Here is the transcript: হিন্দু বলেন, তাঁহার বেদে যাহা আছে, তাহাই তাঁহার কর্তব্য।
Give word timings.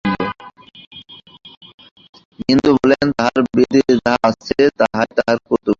হিন্দু 2.41 2.69
বলেন, 2.77 3.05
তাঁহার 3.17 3.41
বেদে 3.55 3.81
যাহা 3.95 4.17
আছে, 4.29 4.59
তাহাই 4.79 5.09
তাঁহার 5.17 5.37
কর্তব্য। 5.39 5.69